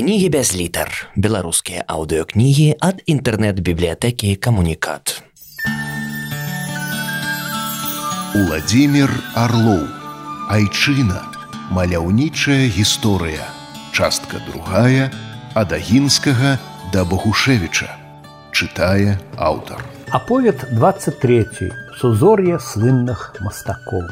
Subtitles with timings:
[0.00, 5.20] кнігі без літар беларускія аўдыокнігі ад інтэрнэт-бібліятэкі камунікат.
[8.32, 9.84] Уладзімир Арлоў.
[10.48, 11.20] Айчына.
[11.76, 13.44] Маляўнічая гісторыя.
[13.92, 15.12] Частка другая
[15.52, 16.56] ад агінскага
[16.96, 17.92] да Багушевіча
[18.56, 19.84] чытае аўтар.
[20.16, 21.68] Аповед 23
[22.00, 24.08] сузор'е слынных мастакоў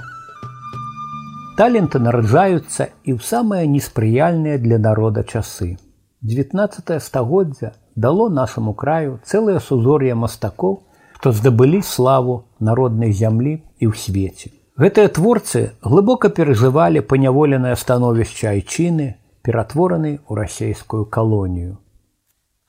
[1.58, 5.74] Таленты нараджаюцца і ў самыя неспрыяльныя для народа часы.
[6.22, 10.76] 19 стагоддзя дало нашаму краю цэлае сузор'е мастакоў,
[11.18, 14.54] што здабылі славу народнай зямлі і ў свеце.
[14.78, 19.08] Гэтыя творцы глыбока перажывалі паняволенае становішча айчыны,
[19.42, 21.74] ператвораны ў расейскую калонію.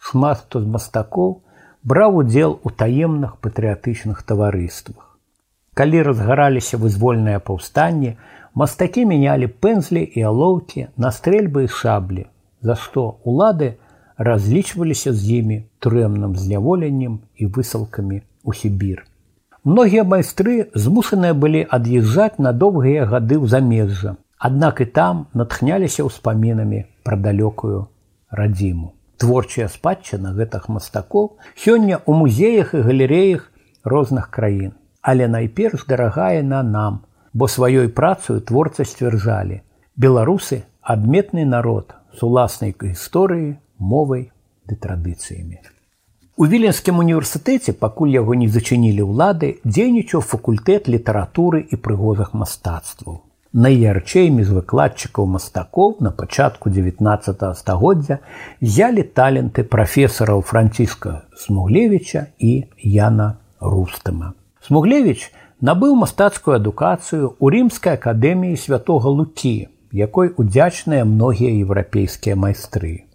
[0.02, 1.45] Шмат хто з мастакоў
[1.85, 5.05] браў удзел у таемных патрыятычных таварыствах.
[5.77, 8.17] Калі разгараліся вызвольныя паўстанні,
[8.59, 12.26] мастакі мянялі пэнзлі і алоўкі на стрэльбы і шаблі,
[12.62, 13.77] за што улады
[14.20, 19.06] разлічваліся з імі турэмным зняволеннем і высылкамі у Сібір.
[19.64, 26.83] Многія майстры змушаныя былі ад'язджаць на доўгія гады ў замежжа, аднак і там натхняліся ўспамінамі
[27.08, 27.88] пра далёкую
[28.31, 28.92] радзіму.
[29.20, 33.52] Творчая спадчына гэтых мастакоў сёння ў музеях і галереях
[33.83, 37.03] розных краін, але найперш дарагая на нам,
[37.40, 39.62] бо сваёй працаю творца сцвярджалі
[39.95, 40.58] беларусы
[40.94, 43.52] адметны народ з уласнай гісторыі
[43.92, 44.26] мовай
[44.68, 45.62] ды традыцыямі.
[46.36, 53.22] У віленскім універсітэце пакуль яго не зачынілі ўлады дзейнічаў факультэт літаратуры і прыгозах мастацтваў.
[53.66, 58.20] Найярчэймі з выкладчыкаў мастакоў на пачатку 19 стагоддзя
[58.60, 62.54] взялі таленты прафесараў франціска смуглевича і
[63.00, 64.36] яна рустама
[64.70, 73.09] смуглевич набыў мастацкую адукацыю ў рымскай акадэміі святого лукі якой удзячныя многія еўрапейскія майстры.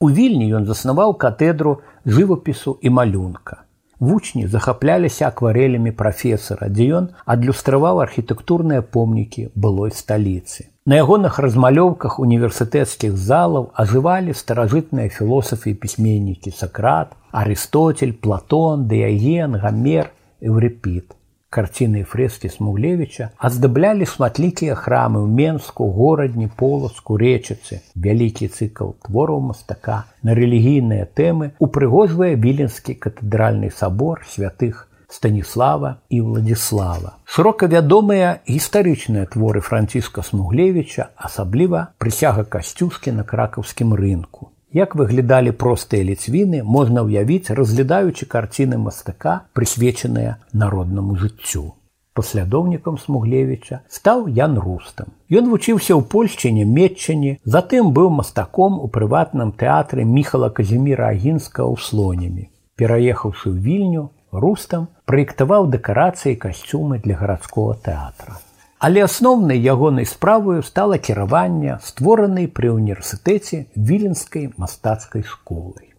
[0.00, 3.66] У вільні ён заснаваў катедру жывапісу і малюнка.
[4.00, 10.72] Вучні захапляліся акварелямі прафесара дзе ён адлюстраваў архітэктурныя помнікі былой сталіцы.
[10.88, 20.08] На ягоных размалёўках універсітэцкіх залаў ажывалі старажытныя філосафы і пісьменнікі сакрат арыстоцель платон дыяген гамер
[20.40, 21.19] эврепіт
[21.50, 27.82] карціны фрэскі смуглевича аздаблялі шматлікія храмы ў менску горадні поласку рэчыцы.
[27.94, 37.18] Вялікі цыкл твораў мастака на рэлігійныя тэмы упрыгожвае віленскі катэдральны сабор святых станіслава і владіслава.
[37.26, 46.06] Шырока вядомыя гістарычныя творы франціска смуглевича асабліва прысяга касцюскі на кракаўскім рынку Як выглядалі простыя
[46.06, 51.74] ліцвіны, можна ўявіць, разглядаючы карціны мастака, прысвечаныя народнаму жыццю.
[52.14, 55.10] Паслядоўнікам смуглевіча стаў Ян рустам.
[55.26, 61.74] Ён вучыўся ў польшчыне метчані, затым быў мастаком у прыватным тэатры міхала казіміра агінска ў
[61.78, 62.46] слонямі.
[62.78, 68.38] Пераехаўшы ў вільню, рустам праектаваў дэкарацыі касцюмы для гарадскога тэатра.
[68.80, 75.90] Але асноўнай ягонай справаю стала кіраванне, створанай пры ўніверсітэце віленскай мастацкай школай.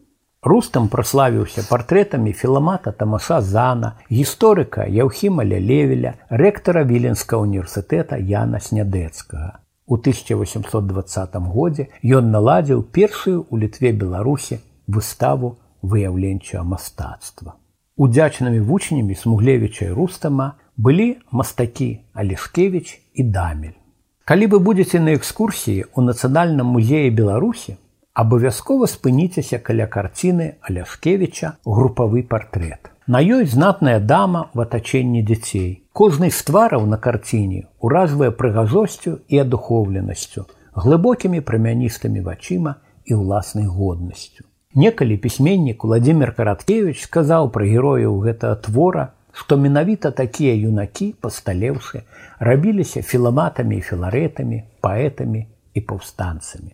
[0.41, 9.61] Рустам праславіўся партрэтамі філамата Тамаша Зана, гісторыка Яўхіма Лялевеля, рэктара віленскага універсітэта Яна Снядэцкага.
[9.85, 14.57] У 1820 годзе ён наладзіў першую ў літве Беларусі
[14.89, 17.53] выставу выяўленчага мастацтва.
[18.01, 23.77] Удзячнымі вучнямі смуглевіча і рустама былі мастакі алешкевич і дамель.
[24.25, 27.75] Калі вы будетеце на экскурсіі у нацыянальным музеі беларусі
[28.13, 36.29] абавязкова спыніцеся каля карціны аляшкевича групавы партрэт на ёй знатная дама в атачэнні дзяцей кожны
[36.29, 40.45] з твараў на карціне уражвае прыгажосцю і адухоўленасцю
[40.75, 44.45] глыбокімі прамяністымі вачыма і ўласнай годнасцю.
[44.75, 52.02] Некалі пісьменнік владимир караткевич сказаў пра герояў гэтага твора што менавіта такія юнакі пасталеўшы
[52.48, 55.42] рабіліся філаматамі і філарэтамі паэтамі
[55.74, 56.72] і паўстанцамі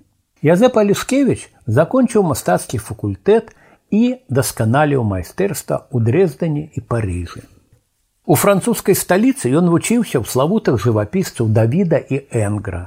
[0.54, 1.48] язэп алішкевич
[1.78, 3.50] закончыў мастацкі факультэт
[3.98, 4.02] і
[4.38, 7.42] дасканаліў майстэрства ў дрэздані і парыжы
[8.24, 12.84] у французскай сталіцы ён вучыўся ў славутых жывапісцаў давіда і энгра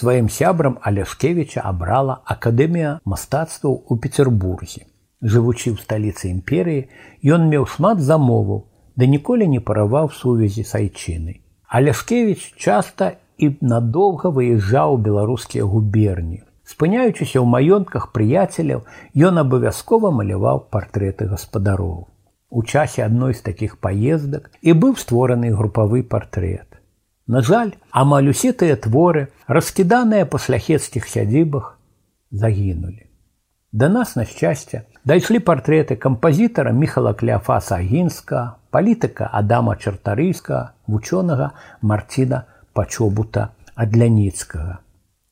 [0.00, 4.88] сваім сябрам аляшкевича абрала акадэмія мастацтваў у петербурзе
[5.20, 6.88] жывучы ў сталіцы імперыі
[7.36, 8.64] ён меў шмат замоваў
[8.97, 11.39] да ніколі не параваў сувязі з айчынай.
[11.69, 16.43] Аляшкевич часта і надоўга выязджаў беларускія губерні.
[16.67, 18.83] Спыняючыся ў маёнтках прыяцеляў,
[19.15, 22.07] ён абавязкова маляваў партрэты гаспадароў.
[22.49, 26.81] У часе адной з такіх паездак і быў створаны групавы партрэт.
[27.27, 31.75] На жаль, амаль усе тыя творы, раскіданыя па шляхецкіх сядзібах,
[32.31, 33.03] загінулі.
[33.71, 42.43] Да нас на шчасце дайшлі партрэты кампазітара міхала кляфаса агінска, палітыка Адама чартарыйска, вучонага Марціна
[42.73, 44.79] пачобута адляніцкага.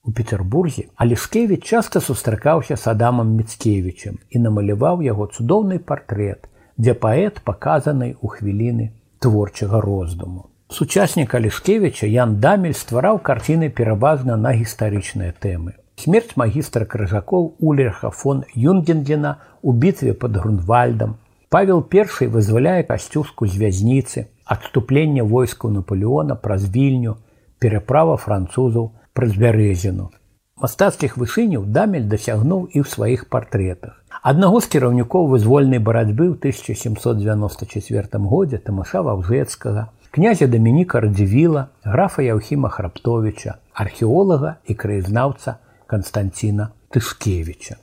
[0.05, 6.47] У Петербурзе Алішкевіч часта сустракаўся з Адамам Мцкевічем і намаляваў яго цудоўны партрэт,
[6.79, 10.47] дзе паэт паказаны ў хвіліны творчага роздуму.
[10.71, 15.75] Сучаснік Алішкевіча Ян Дамель ствараў карціны пераважна на гістарычныя тэмы.
[15.95, 21.15] Смерць магістра крыжакоў Улерха фон Юнгендена у бітве под Грунвальдам.
[21.49, 27.15] Павел першый вызваляе касцюшку з вязніцы, адступленне войскаў Наполеона праз вільню,
[27.59, 30.11] пераправа французаў, праз бярэзіну.
[30.59, 33.95] Мастацкіх вышыняў дамель дасягнуў і ў сваіх партрэтах.
[34.21, 42.71] Аднаго з кіраўнікоў вызвольнай барацьбы ў 1794 годзе Тамаша Ваўжэцкага, князя Дамініка Радзівіла, графа Яўхіма
[42.71, 45.59] Храптовича, археолага і краязнаўца
[45.95, 47.75] Канстанціна Тышкевіча.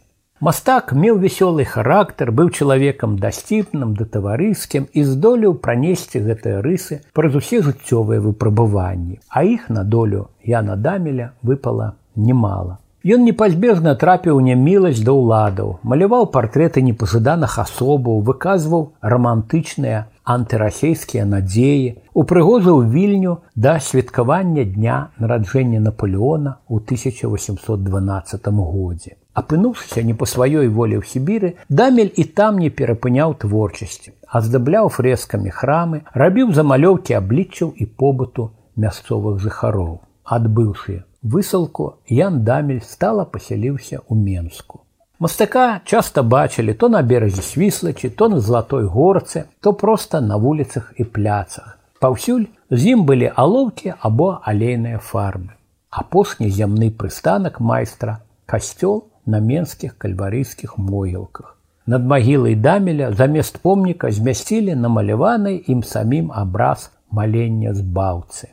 [0.47, 7.39] Мастак меў вясёлы характар, быў чалавекам дасціпным да таварыскім і здолеў пранесці гэтыя рысы праз
[7.41, 12.82] усе жыццёвыя выпрабаванні, а іх на долю Яна дамеля выпала немало.
[13.03, 22.87] Ён непазбежна трапіў няміласць да ўладаў, маляваў партрэты непажаданых асобаў, выказваў рамантычныя антырасійскія надзеі, упрыгожыў
[22.93, 29.19] вільню да святкавання дня нараджэння Наполеона ў 1812 годзе.
[29.35, 35.51] Апынуўшыся не па сваёй волі ў Сібіры, дамель і там не перапыняў творчасці, аздабляў фрэскамі
[35.51, 39.99] храмы, рабіў замалёўкі абліччаў і побыту мясцовых жыхароў.
[40.25, 44.83] Адбыўшы высылку, Ян дамель стала пасяліўся ў Менску.
[45.23, 50.93] Мастака часта бачылі то на беразе свіслачы, то на златой горцы, то проста на вуліцах
[50.97, 51.79] і пляцах.
[52.03, 55.55] Паўсюль з ім былі алоўкі або алейныя фарбы.
[55.91, 61.55] Апошні зямны прыстанак майстра, касцёл на менскіх кальварыйскіх могілках.
[61.87, 68.51] Над магілай дамеля замест помніка змясцілі намаляваны ім самім абраз малення з баўцы.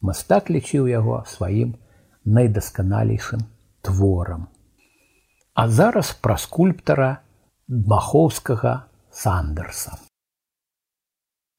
[0.00, 1.74] Мастак лічыў яго сваім
[2.24, 3.42] найдасканалейшым
[3.84, 4.48] творам.
[5.54, 7.10] А зараз пра скульптара
[7.68, 8.72] дмахоўскага
[9.12, 9.98] сандерса.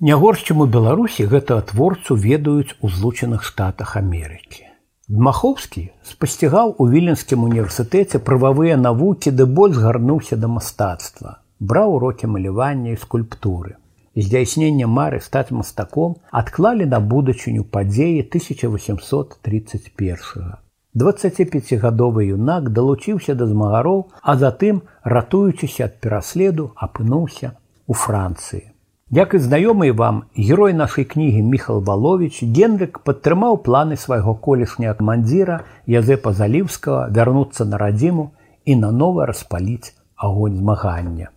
[0.02, 4.66] Не горш чым у Беларусі гэтага творцу ведаюць у злучаных штатах Амерыкі.
[5.06, 12.96] Дмаховскі спасцігаў у віленскім універсітэце прававыя навукі, ды больш згарнуўся да мастацтва, браў урокі малявання
[12.96, 13.78] і скульптуры.
[14.16, 20.60] Здзяйснення мары стаць мастаком адклалі на будучыню падзеі 1831.
[20.94, 27.56] 25гадовы юнак далучыўся да змагароў, а затым, ратуючыся ад пераследу, апынуўся
[27.88, 28.76] у Францыі.
[29.12, 35.64] Як і знаёмы вам герой нашай кнігі Міхал Валович Генрык падтрымаў планы свайго колішняга камандзіра
[35.88, 38.36] Язэпа Заліўскага вярнуцца на радзіму
[38.66, 41.32] і нанова распаліць агонь змагання.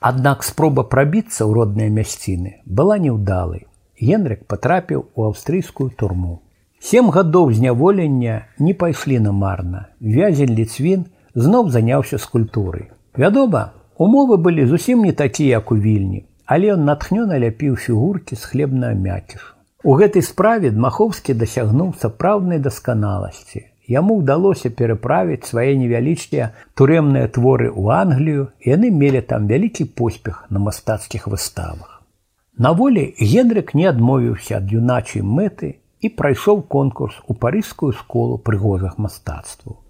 [0.00, 3.66] Аднак спроба прабіцца ў родныя мясціны была неўдалай.
[4.00, 6.40] Генрык патрапіў у аўстрыйскую турму.
[6.80, 9.86] Сем гадоў зняволення не пайшлі на марна.
[10.00, 11.04] Вязень ліцвін
[11.34, 12.88] зноў заняўся скульптурай.
[13.16, 18.48] Вядома, умовы былі зусім не такія, як у вільні але ён натхнёна ляпіў фігуркі з
[18.50, 19.54] хлебнага мякішу.
[19.86, 23.69] У гэтай справе Дмаховскі дасягнуў сапраўднай дасканаласці.
[23.90, 30.46] Яму ўдалося пераправіць свае невялічныя турэмныя творы ў Англію, і яны мелі там вялікі поспех
[30.50, 32.00] на мастацкіх выставах.
[32.54, 38.98] На волі Генрык не адмовіўся ад юначай мэты і прайшоў конкурс у парыжскую школу прыгожых
[38.98, 39.80] мастацтваў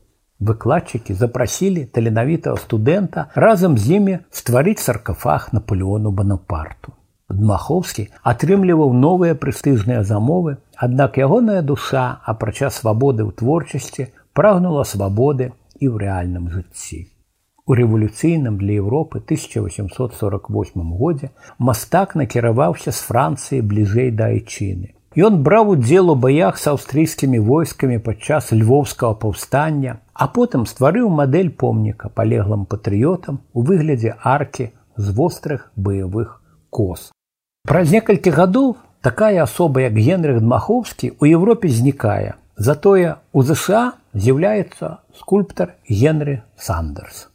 [0.40, 6.96] выкладчыкі запрасілі таленавітага студэнта разам з імі стварыць саркафаг наполеону банапарту
[7.30, 10.56] дмаховскі атрымліваў новыя прэстыжныя замовы
[10.88, 17.00] аднак ягоная душа апрача свабоды ў творчасці прагнула свабоды і ў рэальным жыцці
[17.70, 25.70] у рэвалюцыйным для Еўропы 1848 годзе мастак накіраваўся з францыі бліжэй да айчыны Ён браў
[25.70, 32.62] удзел у баях з аўстрыйскімі войскамі падчас львоўскага паўстання, а потым стварыў мадэль помніка палеглым
[32.62, 36.38] патрыётам у выглядзе аркі з вострых баявых
[36.70, 37.10] кос.
[37.70, 42.34] Праз некалькі гадоў такая асоба, як Генрых Дмаховскі у Еўропе знікае.
[42.58, 47.28] Затое у ЗША з'яўляецца скульптар Генры Сандерс.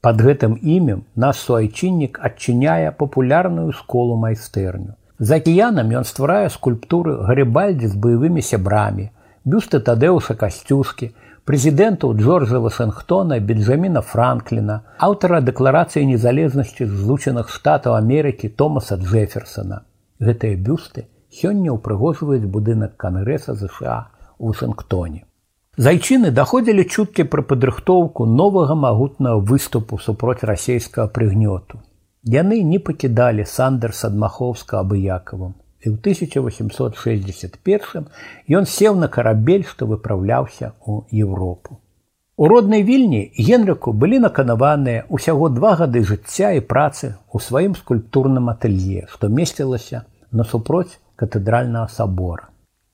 [0.00, 4.96] Пад гэтым імем наш суайчыннік адчыняе папулярную школу майстэрню.
[5.18, 9.10] За акіянам ён стварае скульптуры гарыбальдзі з баявымі сябрамі,
[9.44, 11.12] бюсты тадэуса касцюшкі,
[11.46, 19.84] прэзідэнтаў Джорджа Вашынгтона, Бенджаміна Франкліна, аўтара дэкларацыі незалежнасці злучаных штатаў Амерыкі Томаса Джеферсона.
[20.18, 25.22] Гэтыя бюсты сёння ўпрыгожваюць будынак кангрэса ЗША у Вашынгтоне.
[25.76, 31.78] Зайчыны даходзілі чуткі пра падрыхтоўку новага магутнага выступу супроць расійскага прыгнёту.
[32.24, 35.54] Яны не пакідалі Сандерс адмаховска абыякавым.
[35.86, 38.10] І ў 1861
[38.58, 41.78] ён сеў на карабель, што выпраўляўся ў Еўропу.
[42.36, 48.50] У роднай вільні генрыку былі наканаваныя ўсяго два гады жыцця і працы ў сваім скульптурным
[48.52, 49.98] атэлье, што месцілася
[50.32, 52.44] насупроць катэдральнага сабора.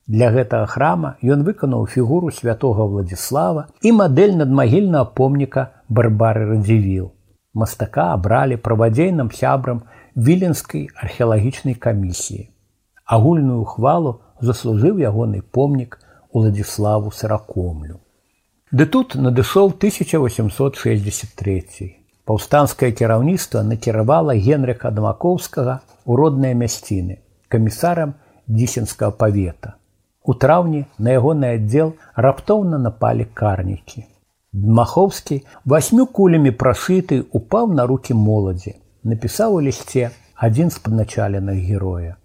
[0.06, 7.10] Для гэтага храма ён выканаў фігуру святого Владзіслава і мадэль надмагільнага помніка барбары радзівіл
[7.54, 9.82] мастака абралі правадзейным сябрам
[10.16, 12.48] віленскай археалагічнай камісіі.
[13.12, 15.98] Агульную хвалу заслужыў ягоны помнік
[16.32, 18.00] Уладзіславу сыракомлю.
[18.72, 21.88] Ды тут надышоў 1863.
[22.24, 25.74] Паўстанскае кіраўніцтва накіравала Генрыха Дамакоўскага
[26.06, 27.18] у родныя мясціны,
[27.52, 28.14] камісарам
[28.48, 29.76] дзісенскага павета.
[30.24, 34.08] У траўні на ягоны аддзел раптоўна напалі карнікі.
[34.52, 40.08] Дмаховскі васьмю кулямі прашыты упаў на руки моладзі, напісаў у лісце
[40.48, 42.16] адзін з падначаленых героя.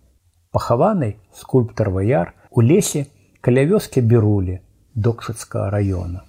[0.58, 3.06] Пахаваны скульптар ваяр у лесе
[3.46, 4.56] каля вёскі берулі
[4.96, 6.24] докшыцкага раёна.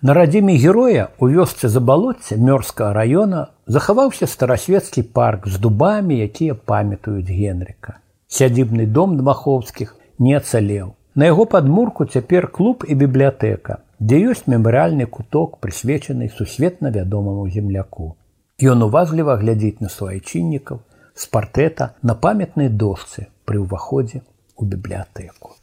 [0.00, 7.28] На радзіме героя у вёсцы забалоцця мёрзскага раёна захаваўся старасветскі парк з дубамі, якія памятаюць
[7.28, 8.00] генрыка.
[8.26, 10.96] Сядзібны дом дмаховскіх не ацалеў.
[11.14, 18.16] На яго падмурку цяпер клуб і бібліятэка, дзе ёсць мемарыяльны куток прысвечаны сусветна вядомаму земляку.
[18.64, 20.80] Ён уважліва глядзіць на суайчыннікаў
[21.12, 24.22] з партэта на памятнай дошцы пры ўваходзе
[24.58, 25.54] ў бібліятэку.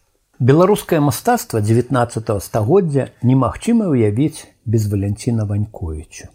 [0.41, 6.29] Беларускае мастацтва 19 стагоддзя немагчыма ўявіць без валянціна ваньковіча.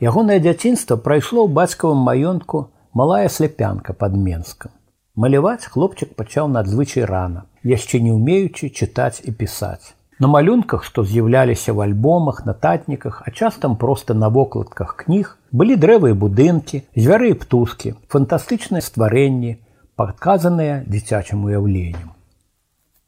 [0.00, 4.72] Ягонае дзяцінства прайшло ў бацькавым маёнтку малая сляпянка пад менскам.
[5.16, 9.96] Маляваць хлопчык пачаў надзвычай рана, яшчэ не ўмеючы чытаць і пісаць.
[10.20, 16.12] На малюнках, што з'яўляліся ў альбомах, нататніках, а частам проста на вокладках кніг, былі дрэвы
[16.12, 19.56] і будынкі, звяры і птушкі, фантастычныя стварэнні,
[19.96, 22.12] падказаныя дзіцячым уяўленнем.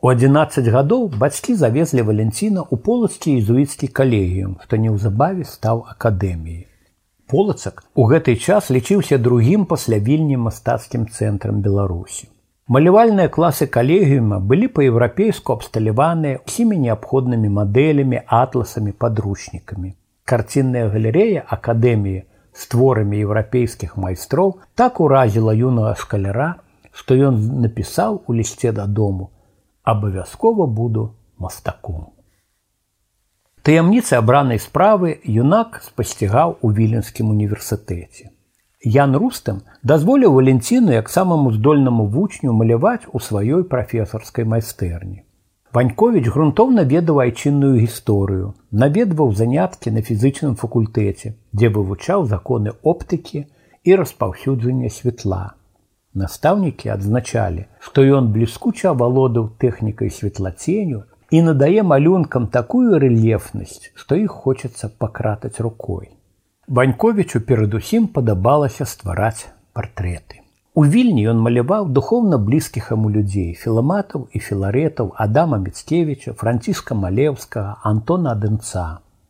[0.01, 6.65] У 11 гадоў бацькі завезлі валенціна ў полацкі езуіцкі калегіум, што неўзабаве стаў акадэміяй.
[7.29, 12.29] Полацак у гэты час лічыўся другім пасля вільні мастацкім цэнтрам Беларусі.
[12.73, 19.93] Малявальныя класы калегіума былі па-еўрапейску абсталяваныя ўсімі неабходнымі мадэлямі, атласамі, падручнікамі.
[20.25, 26.49] Карцінная галерэя акадэміі з творамі еўрапейскіх майстроў так уразіла юнага шкаляра,
[26.99, 29.31] што ён напісаў у лісце дадому:
[29.83, 31.05] абавязкова буду
[31.39, 32.09] мастаком.
[33.69, 38.31] Таямніцы абранай справы юнак спасцігаў у віленскім універсітэце.
[38.95, 45.23] Ян Рустам дазволіў Валенціну як самаму здольнаму вучню маляваць у сваёй прафесарскай майстэрні.
[45.75, 53.45] Ваньковіч грунтоўна ведаў айчынную гісторыю, наведваў заняткі на фізычным факультэце, дзе вывучаў законы оптыкі
[53.85, 55.58] і распаўсюджання святла.
[56.19, 64.35] Настаўнікі адзначалі, што ён бліскуча авалодаў тэхнікай светлаценю і надае малюнкам такую рэльефнасць, што іх
[64.45, 66.11] хочацца пакратаць рукой.
[66.69, 70.45] Ваньковічу перадусім падабалася ствараць партрэты.
[70.79, 77.79] У вільні ён маляваў духоўна блізкіх яму людзей філаматаў і філарэтаў Адама Мецкевіча, франціска Малеўскага,
[77.83, 78.85] Антона Адэнца.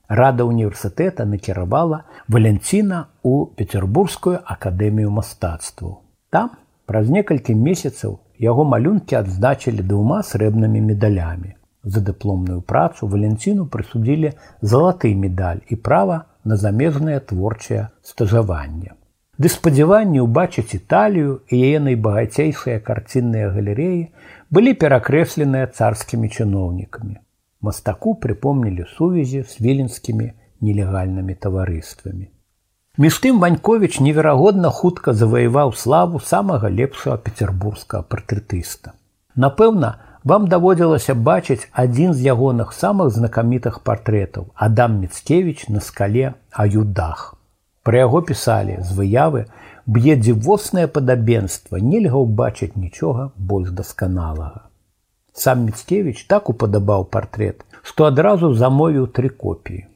[0.08, 6.00] Рада універсітэта накіравала Валенціна ў Петербургскую акадэмію мастацтву.
[6.28, 6.50] Там
[6.88, 11.54] праз некалькі месяцаў яго малюнкі адзначылі двума срэбнымі медалямі.
[11.84, 18.96] За дыпломную працу Валенціну прысудзілі залаты медаль і права на замежнае творчае стажаванне.
[19.38, 24.00] Ды спадзяванні ўбачыць італію і яе найбагацейшыя карцінныя галерэі
[24.50, 27.14] былі перакрэсленыя царскімі чыноўнікамі.
[27.60, 32.26] Мастаку прыпомнілі сувязі з віленскімі нелегальнымі таварыствамі.
[32.98, 38.90] Між тым Ваньковіч неверагодна хутка заваяваў славу самага лепшага петербургскага партрэтыста.
[39.38, 39.90] Напэўна,
[40.24, 47.38] вам даводзілася бачыць адзін з ягоных самых знакамітых партрэтаў Адам Мецкевич на скале аюдах.
[47.86, 49.44] Пра яго пісалі з выявы
[49.86, 54.66] б'е дзівоснае падабенства, нельга ўбачыць нічога больш дасканалага.
[55.32, 59.86] Сам Мецкевич так упадабаў партрэт, што адразу замовіў тры копіі.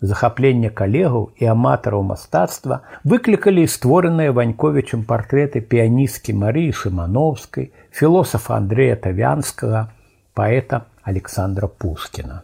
[0.00, 2.76] Захапленне калегаў і аматараў мастацтва
[3.12, 9.90] выклікалі створаныя ваньковічым партрэты піяністкі Марыі Шмановскай, філосафа Андрея Тавянскага,
[10.38, 12.42] паэта Александра Пушкіна.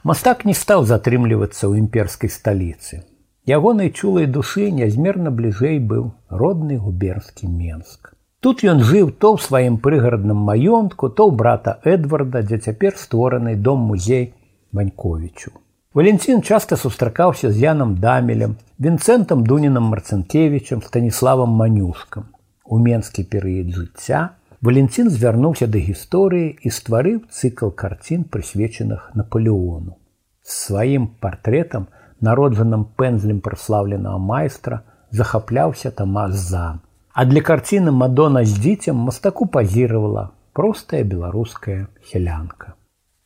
[0.00, 3.04] Мастак не стаў затрымлівацца ў імперскай сталіцы.
[3.44, 8.14] Ягонай чулай душы нязмерна бліжэй быў родны губерскі Менск.
[8.40, 13.56] Тут ён жыў то ў сваім прыгарадным маёнтку, то ў брата Эдварда, дзе цяпер створаны
[13.56, 14.32] дом музей
[14.72, 15.52] Ваньковічу.
[15.98, 22.28] Валенцін часта сустракаўся з Янам Дамелем, Вінцэнтам Дунінам Марцэнкевічам, Станіславам Манюшкам.
[22.62, 24.20] У менскі перыяд жыцця
[24.62, 29.98] Валенцін звярнуўся да гісторыі і стварыў цыкл карцін, прысвечаных Наполеону.
[30.46, 31.90] З сваім партрэтам,
[32.22, 36.78] народжаным пэнзлем праслаўленага майстра, захапляўся Тамас Зан.
[37.10, 42.77] А для карціны Мадона з дзіцем мастаку пазіравала простая беларуская сялянка.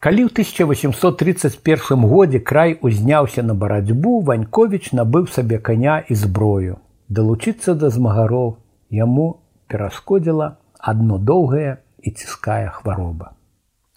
[0.03, 6.79] Калі ў 1831 годзе край узняўся на барацьбу, Ваньковіч набыў сабе каня і зброю.
[7.07, 8.49] Далучыцца да змагароў
[8.91, 9.27] яму
[9.71, 10.49] перашкодзіла
[10.93, 13.31] адно доўгая і ціская хвароба.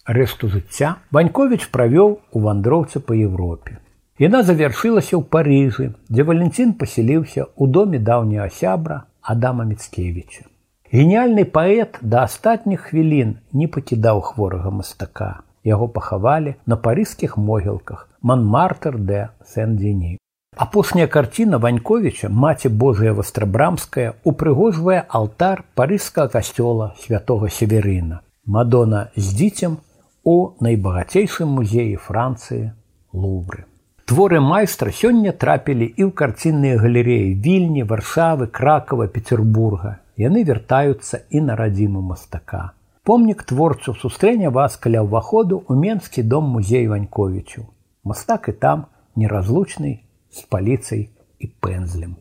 [0.06, 3.82] Рэшту жыцця Ваньковіч правёў у вандроўцы па Еўропе.
[4.22, 9.00] Яна завяршылася ў Парыжы, дзе Валенцін пасяліўся ў доме даўняга сябра
[9.34, 10.46] Адама Мецкевіча.
[10.86, 18.98] Геніяльны паэт да астатніх хвілін не пакідаў хворага мастака яго пахавалі на парыскіх могілках манмартер
[19.10, 20.16] де сен-дзені
[20.56, 28.20] апошняя карціна ваньковіча маці божая вастрабрамская упрыгожвае алтар парыскага касцёла святого северына.
[28.46, 29.78] Мадона з дзіцем
[30.24, 32.70] у найбагацейшым музеі францыі
[33.12, 33.66] лубры
[34.06, 39.98] творы майстра сёння трапілі і ў карцінныя галерэі вільні варшавы кракова петербурга.
[40.16, 42.70] Яны вяртаюцца і на радзіму мастака
[43.06, 47.62] Помнік творцу сустрэне вас каля ўваходу ў менскі дом музей Ваньковічу.
[48.02, 49.92] Мастак і там неразлучны
[50.34, 52.16] з паліцай і пэнзлем.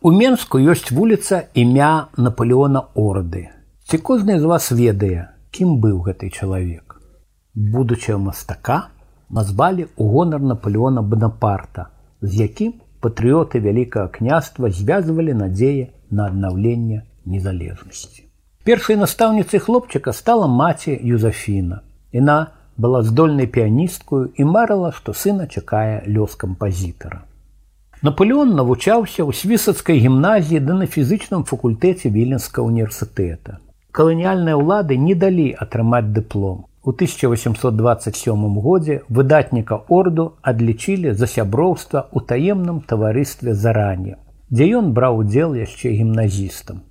[0.00, 3.52] У Менску ёсць вуліца імя Наполеона Орды.
[3.84, 6.96] Ці кожны з вас ведае, кім быў гэты чалавек.
[7.52, 8.78] Будучага мастака
[9.28, 11.92] назвалі ў гонар Наполеона Бонапарта,
[12.24, 18.29] з якім патрыоты вялікага княства звязвалі надзеі на аднаўленне незалежнасці.
[18.64, 21.80] Першай настаўніцай хлопчыка стала маці Юзафіна.
[22.12, 27.24] Іна была здольнай піяністкую і марыла, што сына чакае лёс кампазітара.
[28.02, 33.56] Наполеон навучаўся ў свісацкай гімназіі ды на фізычным факультэце віленска універсітэта.
[33.96, 36.68] Каланіяльныя ўлады не далі атрымаць дыплом.
[36.84, 44.20] У 1827 годзе выдатніка орду адлічылі за сяброўства ў таемным таварыстве заранее,
[44.52, 46.84] дзе ён браў удзел яшчэ гімназістам.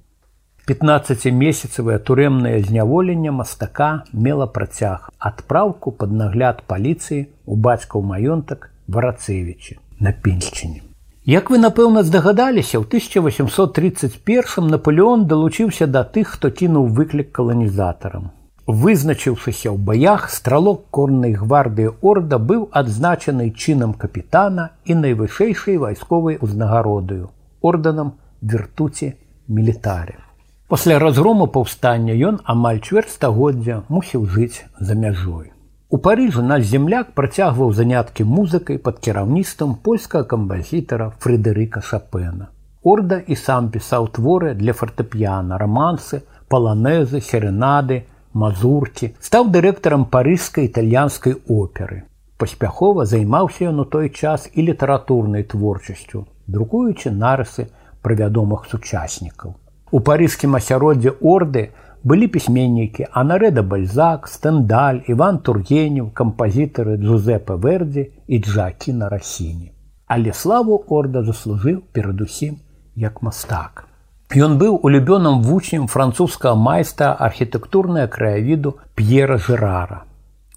[0.70, 10.14] 15месяцавае турэмнае зняволенне мастака мела працяг адпраўку пад нагляд паліцыі у бацькаў маёнтак варацевічы на
[10.14, 10.86] пеншчыне.
[11.26, 18.30] Як вы напэўна здагадаліся, у 1831 Наполеон далучыўся да тых, хто кінуў выклік каланізатарам.
[18.70, 27.30] Вызначыўшыся ў баях стралок корнай гвардыі орда быў адзначаны чынам капітана і найвышэйшай вайсковай узнагародаю
[27.62, 29.14] ордэнам вертуці
[29.48, 30.29] мілітаря.
[30.70, 35.48] Пасля разгрому паўстання ён амаль чвэрць стагоддзя мусіў жыць за мяжой.
[35.90, 42.50] У Паыжу наш земляк працягваў заняткі музыкай пад кіраўніцтвам польскага камбазітара Фредерыка Шапена.
[42.84, 46.20] Орда і сам пісаў творы для фартэпіяна, рамансы,
[46.54, 47.98] паланезы, серенады,
[48.34, 52.04] мазуркі, стаў дырэктарам парыжскай італьянскай оперы.
[52.38, 57.68] Паспяхова займаўся ён у той час і літаратурнай творчасцю, друкуючы нарысы
[58.06, 59.58] пра вядомых сучаснікаў.
[59.92, 61.70] У парыскім асяроддзе орды
[62.04, 69.72] былі пісьменнікі Анарэда Бальзак, Стэндаль, Іван Тургенев, кампазітары Джузепа Вердзі і Джакі на рассіне.
[70.08, 72.58] Але славу орда заслужыў перадусім
[72.96, 73.86] як мастак.
[74.30, 80.04] Ён быў улюбёным вучнем французскага майста архітэктурнага краявіду П'ера Жрара.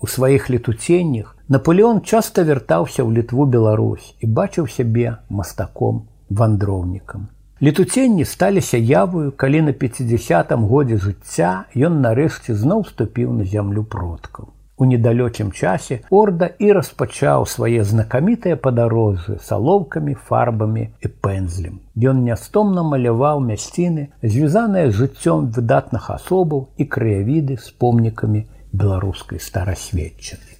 [0.00, 7.28] У сваіх летуценнях Наполеон часта вяртаўся ў літву Беларусь і бачыў сябе мастаком вандроўнікам.
[7.64, 11.50] Летуценні сталіся явою, калі на 50 годзе жыцця
[11.88, 14.48] ён нарэшце зноў ступіў на зямлю продкаў.
[14.82, 21.78] У недалёкім часе орда і распачаў свае знакамітыя падарожжы салоўкамі, фарбамі і пэнзлем.
[21.94, 30.51] Ён нястомна маляваў мясціны, звязаныя жыццём выдатных асобаў і краявіды з помнікамі беларускай старасведчыны.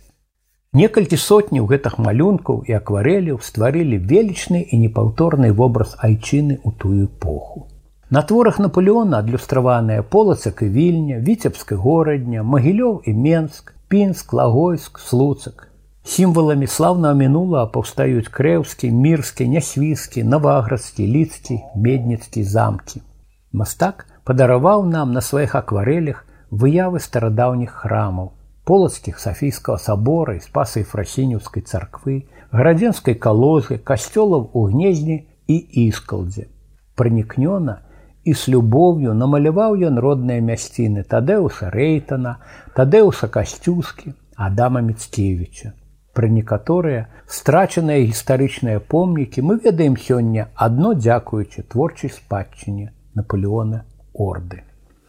[0.81, 7.67] Некалькі сотняў гэтых малюнкаў і акварэляў стварылі велічны і непаўторны вобраз айчыны ў тую эпоху.
[8.09, 15.69] На творах Наполеона адлюстраваныя полацак і вільня, віцебскай горадня, магілёў і Менск, пінск, лагойск, слуцак.
[16.09, 23.05] Сімваламі слаўнага мінула паўстаюць крэўскі, мірскі, нясвіскі, наваградскі, лідскі, медніцкі замкі.
[23.53, 28.33] Мастак падараваў нам на сваіх акварелях выявы старадаўніх храмаў,
[28.65, 36.47] полацкіх сафійскага сабора і спасай фрасінюўскай царквы, гарадзенскай каложы, касцёлаў у гнездні і іскалдзе.
[36.95, 37.79] Пранікнёна
[38.25, 42.39] і з любоўю намаляваў ён родныя мясціны Тадэуса Рэйтана,
[42.77, 45.75] Тадэуса Касцюскі, Адама Мецкевіча.
[46.13, 54.63] Пра некаторыя страчаныя гістарычныя помнікі мы ведаем сёння адно дзякуючы творчай спадчыне Наполеона орды.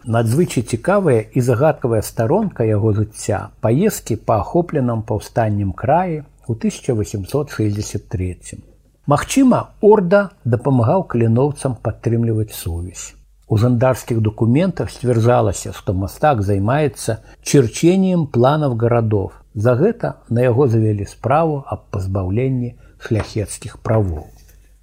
[0.05, 8.59] Надзвычай цікавая і загадкавая старонка яго жыцця паездкі па ахопленым паўстаннем краі у 1863.
[9.07, 13.15] Магчыма, орда дапамагаў каліноўцам падтрымліваць сувязь.
[13.47, 19.31] У жандарскіх дакументах сцвярджалася, што мастак займаецца чырченнем планаў гарадоў.
[19.55, 24.27] За гэта на яго завялі справу аб пазбаўленні шляхецкіх правоў.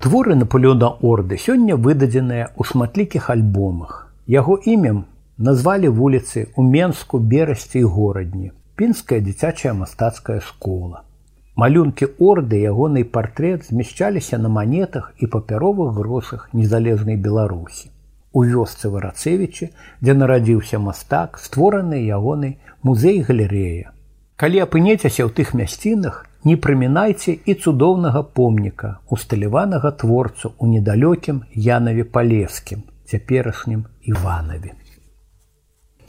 [0.01, 4.09] Творы Наполеона орды сёння выдадзеныя ў шматлікіх альбомах.
[4.31, 5.10] Яго імем
[5.41, 11.03] назвалі вуліцы ў Менску берасці і горадні, пінская дзіцячая мастацкая школа.
[11.57, 17.89] Малюнкі орды ягонай партрэт змяшчаліся на манетах і папяровых грошах незалежнай Беларусі.
[18.33, 23.91] У вёсцы варацевічы, дзе нарадзіўся мастак, створаны ягонай музей галерэя.
[24.37, 32.05] Калі апынецеся ў тых мясцінах, не прымінайце і цудоўнага помніка, усталяванага творцу ў недалёкім Янаве
[32.05, 34.80] палескім, цяперашнім Іванаве.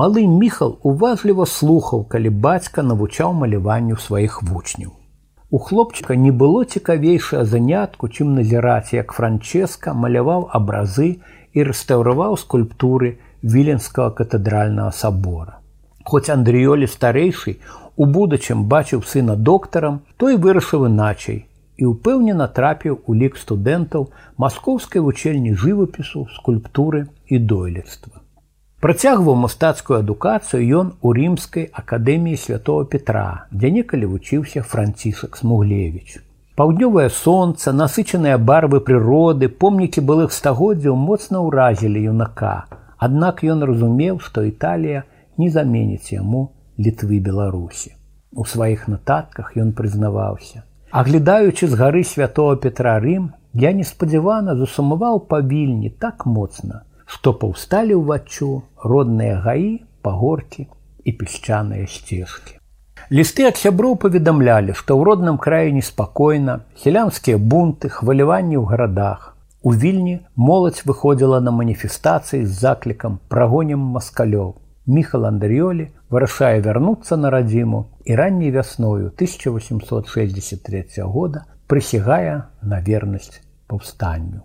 [0.00, 4.96] малы міхал уважліва слухаў калі бацька навучаў маляванню сваіх вучняў
[5.50, 11.08] у хлопчыка не было цікавейшае занятку чым назіраць як франческа маляваў абразы
[11.52, 13.10] і рэстаўраваў скульптуры
[13.42, 15.58] віленскага катэдральнага сабора.
[16.04, 17.56] Хоць андрыёлі старэйшы
[17.96, 21.46] у будучым бачыў сына доктарам той вырашыў іначай
[21.80, 28.20] і ўпэўнена трапіў у лік студэнтаў маскоўскай вучэльні жывапісу, скульптуры і дойлідства.
[28.84, 36.20] Працягваў мастацкую адукацыю ён у рымскай акадэміі святого Петра, дзе некалі вучыўся францісак Смуглевич.
[36.60, 42.56] Паўднёвае сонца, насычаныя барвы прыроды, помнікі былых стагоддзяў моцна ўразілі юнака.
[42.96, 45.04] Аднак ён разумеў, што Італія
[45.40, 46.42] не заменіць яму
[46.76, 47.96] літвы Беларусі.
[48.32, 55.90] У сваіх нататках ён прызнаваўся: Аглядаючы з гары святого Петра Рым, я неспадзявана засумаваў павільні
[56.02, 58.48] так моцна, што паўсталі ўваччу
[58.82, 60.66] родныя гаі, пагоркі
[61.06, 62.58] і песчаныя сцежкі.
[63.14, 69.38] Лісты ад сяброў паведамлялі, што ў родным краі неспакойна, сялянскія бунты, хваляванні ў гарадах.
[69.62, 74.58] У вільні моладзь выходзіла на маніфестацыі з заклікам прагонем маскалёў.
[74.90, 84.42] Міхал Андрыёлі вырашае вярнуцца на радзіму і ранняй вясною 1863 года прысягае на вернасць паўстанню.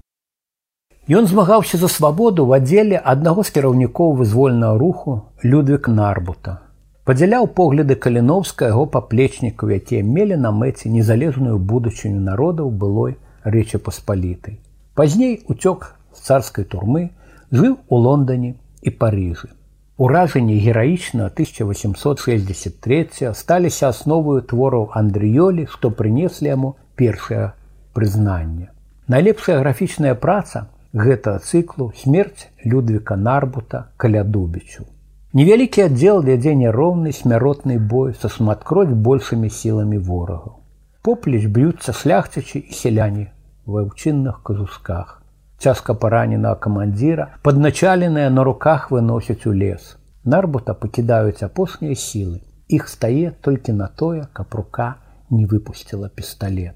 [1.09, 6.61] Ён змагаўся за свабоду ў аддзеле аднаго з кіраўнікоў вызвольнага руху Людвік Нарбута.
[7.05, 14.57] Падзяляў погляды каліновска яго паплечнікаў, якія мелі на мэце незалежную будучыню народаў былой рэчы паспалітай.
[14.97, 17.13] Пазней уцёк з царскай турмы
[17.53, 19.53] жыў у Лондоне і Парыжы.
[19.97, 27.55] Уражанні гераічна 1863 сталіся асноваю твораў Андрыёлі, што прынеслі яму першае
[27.95, 28.67] прызнанне.
[29.07, 34.83] Найлепшая графічная праца гэтага цыклу смерць Людвіка Нарбута калядубічу.
[35.31, 40.59] Невялікі аддзел вядзе няроўны смяротны бой са шматкроць большымі сіламі ворагаў.
[41.07, 43.31] Поплеч б'юцца шляхцячы і сяляне
[43.63, 45.23] ва ўчынных казусках
[45.65, 49.95] цяжка параненага камандзіра, падначаленыя на руках выносяць у лес.
[50.23, 52.41] Нарбута пакідаюць апошнія сілы.
[52.77, 54.95] Іх стае толькі на тое, каб рука
[55.29, 56.75] не выпусціла пісталлет.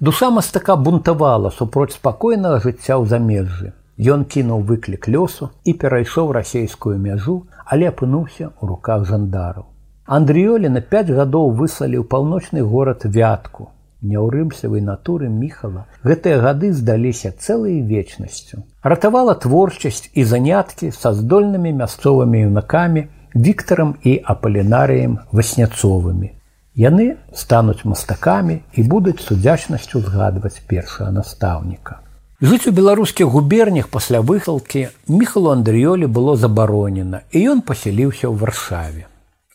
[0.00, 3.72] Душа мастака бунтавала супроць спакойнага жыцця ў замежжы.
[4.14, 9.68] Ён кінуў выклік лёсу і перайшоў расейскую мяжу, але апынуўся ў руках жандараў.
[10.06, 13.70] Андрыёлі на 5 гадоў выслалі ў паўночны горад вятку,
[14.02, 18.62] няўрымсавай натуры міхала гэтыя гады здаліся цэлай вечнасцю.
[18.82, 26.32] Ратавала творчасць і заняткі са здольнымі мясцовымі юнакамі віктарам і апалінарыем васняцовымі
[26.74, 32.00] яны стануць мастакамі і будуць судзячнасцю згадваць першага настаўніка.
[32.42, 39.06] Жыць у беларускіх губернях пасля выхалкі міхалу андрыёлі было забаронена і ён пасяліўся ў варшаве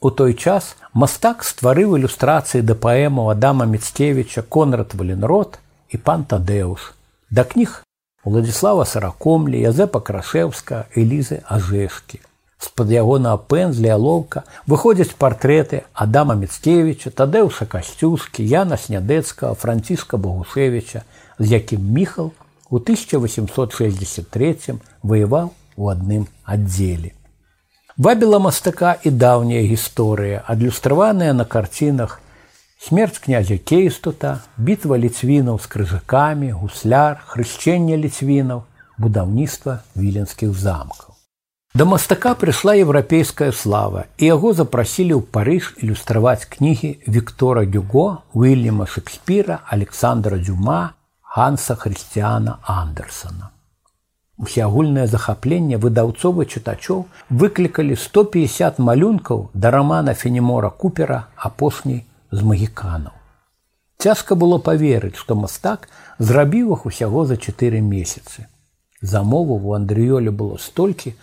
[0.01, 5.57] У той час мастак стварыў ілюстрацыі да паэму Адама Мецкевіча Конрад Валенрод
[5.89, 6.93] і пан Тадэус.
[7.29, 7.81] Да кніг
[8.23, 12.21] Уладзіслава Саракомлі, Язэпа Крашеўска, Элізы Ажэшкі.
[12.59, 21.03] з-пад ягонага пэнзля лоўка выходзяць партрэты Адама Мецкевіча, Тадэўша Касцюскі, Яна Снядэцкага, Франціска Богушевіча,
[21.39, 22.33] з якім Міхал
[22.69, 27.16] у 1863 ваяваў у адным аддзеле.
[27.97, 32.21] Вабіла мастака і даўняя гісторыя, адлюстраваная на карцінах
[32.77, 38.61] смерць князя Кейстута, бітва ліцвінаў з крыжакамі, гусляр, хрышчэнне ліцвінаў,
[39.01, 41.17] будаўніцтва віленскіх замкаў.
[41.73, 48.85] Да мастака прыйшла еўрапейская слава і яго запрасілі ў парыж ілюстраваць кнігі Віктора Дюго, Уильяма
[48.85, 50.93] Шекспіра, Александра Дюма,
[51.25, 53.56] Ганса Хрысціана Андерсона.
[54.37, 57.05] Усеагульнае захапленне выдаўцовы чытачоў
[57.41, 63.13] выклікалі 150 малюнкаў да рамана Фенемора Купера апошняй з магіканаў.
[63.97, 68.45] Цяжка было паверыць, што мастак зрабіў іх усяго за чатыры месяцы.
[69.01, 71.15] Замову у Андрыёле было столькі,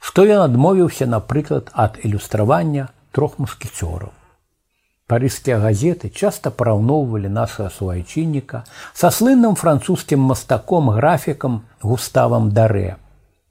[0.00, 4.14] што ён адмовіўся, напрыклад, ад ілюстравання трох мускіцёраў.
[5.10, 8.62] Парыскія газеты часта параўноўвалі нашага суайчынніка
[8.94, 12.94] са слынным французскім мастаком графікам густавам дарэ.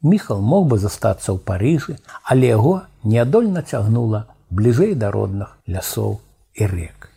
[0.02, 6.22] Міхал мог бы застацца ў Паыжы, але яго неадольна цягнула бліжэй да родных лясоў
[6.56, 7.10] і рэк.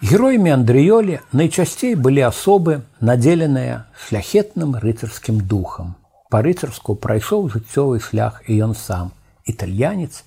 [0.00, 5.92] Героямі Андрыёлі найчасцей былі асобы, надзеленыя шляхетным рыцарскім духам
[6.32, 9.12] па-рыцарску прайшоў жыццёвы шлях і ён сам
[9.44, 10.24] італьянец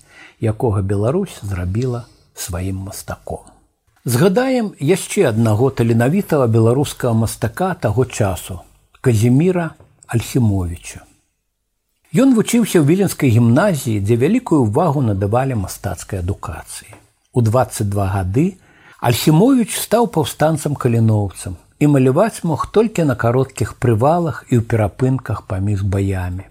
[0.52, 2.06] якога Беларусь зрабіла
[2.46, 3.55] сваім мастаком
[4.06, 8.60] згадаем яшчэ аднаго таленавітага беларускага мастака таго часу
[9.02, 9.66] казіміра
[10.06, 11.02] альхімовича
[12.22, 16.94] Ён вучыўся ў віленскай гімназіі дзе вялікую ўвагу надавалі мастацкай адукацыі
[17.36, 18.46] у 22 гады
[19.10, 25.82] альхімович стаў паўстанцам каліноўцам і маляваць мог толькі на кароткіх прывалах і ў перапынках паміж
[25.82, 26.46] баямі.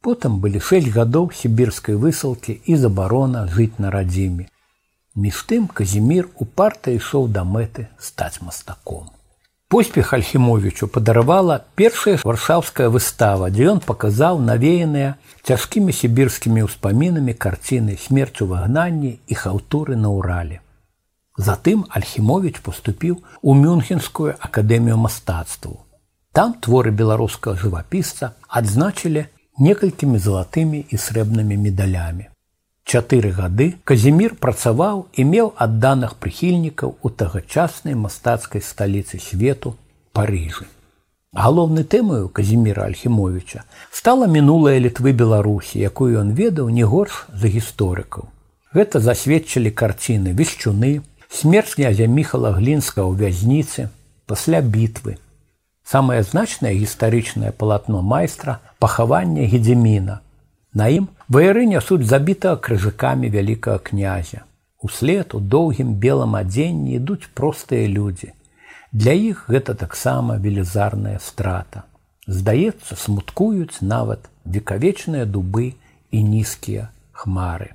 [0.00, 4.48] Потым былі шэсць гадоў сібірскай высылкі і забарона жыць на радзіме.
[5.16, 9.10] Між тым Казімір упарта ішоў да мэты стаць мастаком.
[9.66, 18.46] Поспех Альхімовічу падаравала першая варшаўская выстава, дзе ён паказаў навеяныя цяжкімі сібірскімі ўспамінамі карціны смерцю
[18.54, 20.62] вагнанні і хаўтуры на ўрале.
[21.34, 25.82] Затым Альхімович поступіў у мюнхенскую акадэмію мастацтву.
[26.30, 29.26] Там творы беларускага жывапісца адзначылі
[29.58, 32.29] некалькімі залатымі і срэбнымі медалямі.
[32.90, 39.76] Чатыры гады Казімір працаваў і меў адданых прыхільнікаў у тагачаснай мастацкай сталіцы свету
[40.10, 40.66] Парыжы.
[41.30, 43.62] Галоўнай тэмаю Казіміра Альхімовича
[43.94, 48.26] стала мінулая літвы Беларусі, якую ён ведаў не горш за гісторыкаў.
[48.74, 53.86] Гэта засведчылі карціны вешчуны, смерть князя міхала глінска ў вязніцы
[54.26, 55.14] пасля бітвы
[55.86, 60.18] самае значнае гістарычнае палатно майстра пахавання гедзіміна
[60.74, 64.44] на ім ваяры нясуць забітага крыжыкамі вялікага князя.
[64.82, 68.34] Услед у доўгім белым адзенні ідуць простыя людзі
[68.92, 71.84] для іх гэта таксама велізарная страта.
[72.26, 75.74] Здаецца смуткуюць нават векавечныя дубы
[76.10, 77.70] і нізкія хмары.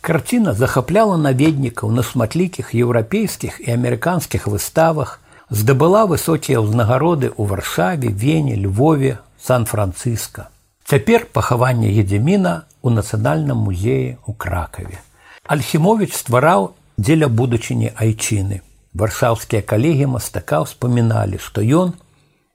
[0.00, 8.56] Карціна захапляла наведнікаў на шматлікіх еўрапейскіх і амерыканскіх выставах, здабыла высокія ўзнагароды ў варшаве, вене,
[8.56, 10.48] Львове, сан-францыска.
[10.90, 14.96] Цяпер пахаванне Едзіміна у нацыянальным музеі ў кракаве.
[15.46, 16.64] Альхімович ствараў
[16.98, 18.58] дзеля будучыні айчыны.
[18.98, 21.92] Варшаўскія калегі мастака ўспаміналі, што ён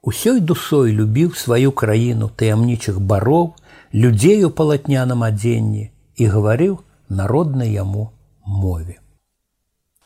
[0.03, 3.55] усёй душой любіў сваю краіну таямнічых бароў,
[3.95, 5.87] людзей у палатняным адзенні
[6.19, 8.11] і гаварыў, народнай яму
[8.43, 8.99] мове.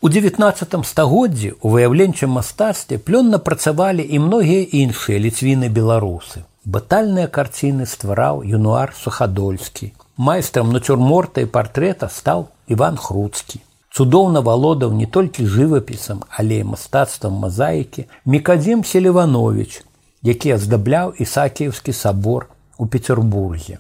[0.06, 6.46] У 19 стагоддзі у выяўленчым мастацтве плённа працавалі і многія іншыя ліцвіны беларусы.
[6.74, 9.90] Батальныя карціны ствараў юнуар сухадольскі.
[10.18, 13.62] Майстрам нацюрморта і партрэта стаў Іван Хруцкі.
[13.90, 19.82] Цудоўна валодаў не толькі жывапісам, але і мастацтвам мазаікі Мікадзім Селіванович,
[20.22, 23.80] які аздабляў ісакіеўскі сабор у Петербурге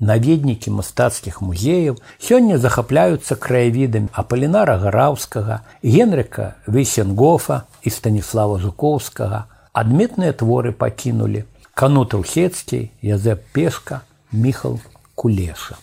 [0.00, 10.72] наведнікі мастацкіх музеяў сёння захапляюцца краявідамі апалінара гараўскага генрыка вейсенгофа і станіслава жукоўскага адметныя творы
[10.72, 14.00] пакінулі кану трухецкі язэп пешка
[14.32, 14.80] міхал
[15.14, 15.76] кулеша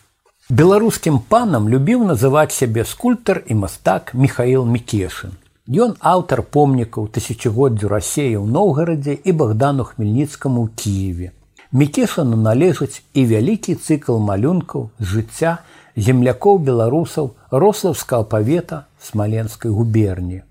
[0.49, 5.37] беларускім панам любіў называць сябе скульптар і мастак михаил мікешын
[5.71, 11.27] Ён аўтар помнікаў тысячагоддзю рассея ў Ноўгарадзе і Богдану хмельніцкаму ў Киеве.
[11.71, 15.61] Мікешану належыць і вялікі цыкл малюнкаў жыцця
[15.95, 20.41] землякоў беларусаў рослаўскага павета смаленскай губерні.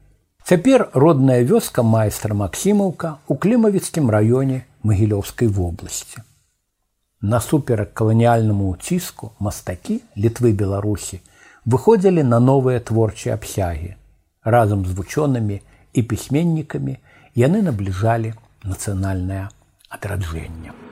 [0.47, 6.25] Цяпер родная вёска майстра Масімаўка ў клімавіцкім раёне магілёўскай вобласці.
[7.21, 11.21] Насуперак каланіяльнаму ўціску мастакі літвы беларусі
[11.65, 13.97] выходзілі на новыя творчыя абсягі.
[14.45, 15.61] Разам з вучонымі
[15.93, 16.97] і пісьменнікамі
[17.37, 18.33] яны набліжалі
[18.65, 19.49] нацыянальнае
[19.89, 20.90] адраджэнне.